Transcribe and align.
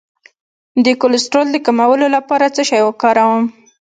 د 0.85 0.87
کولیسټرول 1.01 1.47
د 1.51 1.57
کمولو 1.65 2.05
لپاره 2.15 2.45
څه 2.55 2.61
شی 2.69 2.81
وکاروم؟ 2.83 3.43